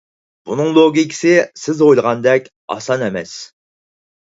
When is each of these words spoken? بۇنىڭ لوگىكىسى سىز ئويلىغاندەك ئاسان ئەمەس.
بۇنىڭ 0.49 0.71
لوگىكىسى 0.77 1.35
سىز 1.65 1.85
ئويلىغاندەك 1.87 2.51
ئاسان 2.77 3.07
ئەمەس. 3.11 3.39